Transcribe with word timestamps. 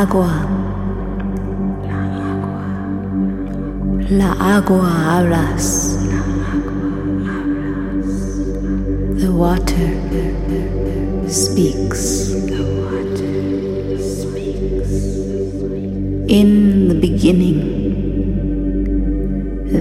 La 0.00 0.06
agua. 0.06 0.32
La 4.08 4.30
agua 4.56 4.88
hablas. 5.06 5.66
The 9.20 9.30
water 9.30 9.90
speaks. 11.28 12.32
In 16.28 16.88
the 16.88 16.94
beginning, 16.94 17.58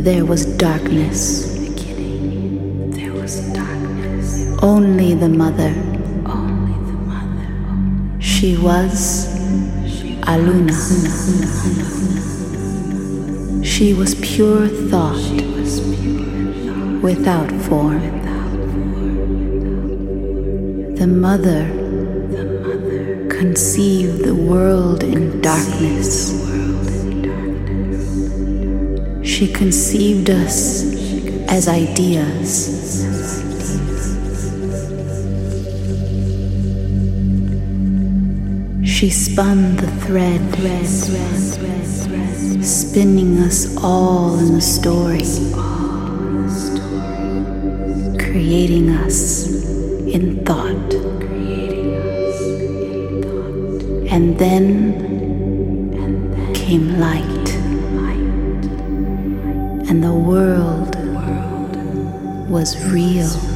there 0.03 0.25
was 0.25 0.45
darkness. 0.57 1.47
Only 4.61 5.13
the 5.13 5.29
mother. 5.29 5.73
She 8.19 8.57
was 8.57 9.28
Aluna. 10.29 10.75
She 13.65 13.95
was 13.95 14.13
pure 14.13 14.67
thought 14.67 15.17
without 17.01 17.51
form. 17.63 18.01
The 20.97 21.07
mother 21.07 21.65
conceived 23.27 24.23
the 24.23 24.35
world 24.35 25.03
in 25.03 25.41
darkness. 25.41 26.29
She 29.23 29.51
conceived 29.51 30.29
us 30.29 30.83
as 31.49 31.67
ideas. 31.67 32.78
She 38.99 39.09
spun 39.09 39.77
the 39.77 39.87
thread, 40.03 40.41
spinning 42.61 43.37
us 43.39 43.77
all 43.77 44.37
in 44.37 44.55
the 44.55 44.59
story, 44.59 45.23
creating 48.19 48.89
us 48.89 49.47
in 50.05 50.43
thought. 50.43 50.93
And 54.11 54.37
then 54.37 54.93
came 56.53 56.99
light, 56.99 57.49
and 59.89 60.03
the 60.03 60.13
world 60.13 60.93
was 62.49 62.75
real. 62.91 63.48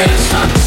Cause 0.00 0.32
I'm 0.32 0.59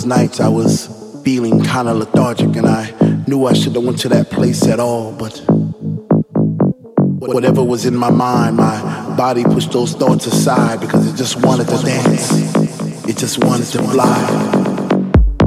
those 0.00 0.06
nights 0.06 0.40
I 0.40 0.48
was 0.48 0.86
feeling 1.24 1.62
kind 1.62 1.86
of 1.86 1.98
lethargic 1.98 2.56
and 2.56 2.66
I 2.66 2.90
knew 3.26 3.44
I 3.44 3.52
shouldn't 3.52 3.76
have 3.76 3.84
went 3.84 3.98
to 3.98 4.08
that 4.08 4.30
place 4.30 4.66
at 4.66 4.80
all, 4.80 5.12
but 5.12 5.42
whatever 7.34 7.62
was 7.62 7.84
in 7.84 7.94
my 7.94 8.08
mind, 8.08 8.56
my 8.56 9.14
body 9.14 9.44
pushed 9.44 9.72
those 9.72 9.92
thoughts 9.92 10.26
aside 10.26 10.80
because 10.80 11.06
it 11.06 11.16
just 11.16 11.44
wanted 11.44 11.68
to 11.68 11.76
dance. 11.84 12.30
It 13.06 13.18
just 13.18 13.44
wanted 13.44 13.66
to 13.72 13.82
fly. 13.82 14.16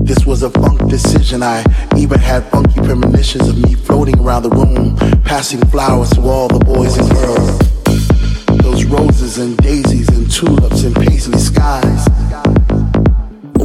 This 0.03 0.23
was 0.23 0.43
a 0.43 0.51
funk 0.51 0.87
decision. 0.87 1.41
I 1.41 1.63
even 1.97 2.19
had 2.19 2.43
funky 2.51 2.79
premonitions 2.81 3.47
of 3.47 3.57
me 3.57 3.73
floating 3.73 4.19
around 4.19 4.43
the 4.43 4.51
room, 4.51 4.95
passing 5.23 5.65
flowers 5.71 6.11
to 6.11 6.21
all 6.21 6.47
the 6.47 6.63
boys 6.63 6.95
and 6.95 7.09
girls. 7.09 8.61
Those 8.61 8.85
roses 8.85 9.39
and 9.39 9.57
daisies 9.57 10.09
and 10.09 10.29
tulips 10.29 10.83
and 10.83 10.95
paisley 10.95 11.39
skies. 11.39 12.07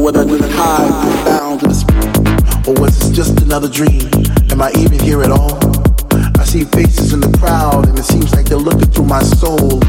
Or 0.08 0.24
whether 0.24 0.46
I 0.46 0.48
high, 0.52 1.24
bound 1.26 1.60
to 1.60 1.66
the 1.68 2.64
or 2.66 2.72
was 2.80 2.98
this 2.98 3.10
just 3.10 3.42
another 3.42 3.68
dream? 3.68 4.08
Am 4.50 4.62
I 4.62 4.72
even 4.78 4.98
here 5.00 5.22
at 5.22 5.30
all? 5.30 5.60
I 6.40 6.44
see 6.44 6.64
faces 6.64 7.12
in 7.12 7.20
the 7.20 7.28
crowd 7.36 7.86
and 7.86 7.98
it 7.98 8.04
seems 8.04 8.34
like 8.34 8.46
they're 8.46 8.56
looking 8.56 8.88
through 8.88 9.04
my 9.04 9.20
soul. 9.20 9.80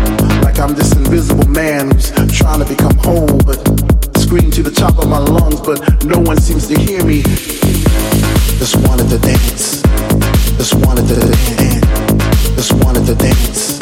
Like 0.43 0.59
I'm 0.59 0.75
this 0.75 0.91
invisible 0.91 1.47
man 1.47 1.91
who's 1.91 2.11
trying 2.37 2.59
to 2.59 2.67
become 2.67 2.97
whole, 2.97 3.31
but 3.47 3.63
scream 4.19 4.51
to 4.51 4.61
the 4.61 4.75
top 4.75 4.99
of 4.99 5.07
my 5.07 5.19
lungs, 5.19 5.61
but 5.61 5.79
no 6.03 6.19
one 6.19 6.35
seems 6.41 6.67
to 6.67 6.77
hear 6.77 7.01
me. 7.05 7.23
Just 8.59 8.75
wanted 8.89 9.07
to 9.07 9.19
dance. 9.19 9.83
Just 10.59 10.75
wanted 10.83 11.07
to 11.07 11.15
dance. 11.15 12.59
Just 12.59 12.73
wanted 12.83 13.05
to 13.05 13.15
dance. 13.15 13.78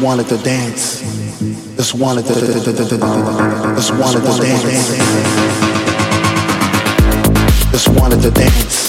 Wanted 0.00 0.26
to 0.28 0.38
dance. 0.38 1.00
Just 1.76 1.94
wanted 1.94 2.24
to 2.26 2.34
Just 2.34 3.92
wanted 3.92 4.22
to 4.22 4.40
dance. 4.40 4.96
Just 7.72 7.88
wanted 7.88 8.22
to 8.22 8.30
dance. 8.30 8.79